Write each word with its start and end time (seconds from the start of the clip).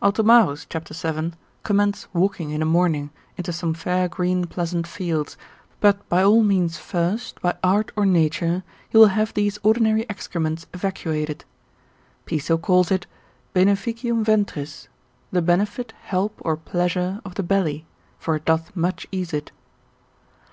Altomarus, 0.00 0.64
cap. 0.68 0.86
7, 0.86 1.34
commends 1.64 2.06
walking 2.12 2.50
in 2.50 2.62
a 2.62 2.64
morning, 2.64 3.10
into 3.36 3.52
some 3.52 3.74
fair 3.74 4.06
green 4.06 4.44
pleasant 4.44 4.86
fields, 4.86 5.36
but 5.80 6.08
by 6.08 6.22
all 6.22 6.44
means 6.44 6.78
first, 6.78 7.40
by 7.42 7.56
art 7.64 7.90
or 7.96 8.06
nature, 8.06 8.62
he 8.88 8.96
will 8.96 9.08
have 9.08 9.34
these 9.34 9.58
ordinary 9.64 10.06
excrements 10.08 10.68
evacuated. 10.72 11.44
Piso 12.26 12.56
calls 12.58 12.92
it, 12.92 13.08
Beneficium 13.54 14.22
ventris, 14.22 14.86
the 15.32 15.42
benefit, 15.42 15.94
help 16.02 16.40
or 16.44 16.56
pleasure 16.56 17.20
of 17.24 17.34
the 17.34 17.42
belly, 17.42 17.84
for 18.20 18.36
it 18.36 18.44
doth 18.44 18.76
much 18.76 19.08
ease 19.10 19.32
it. 19.32 19.50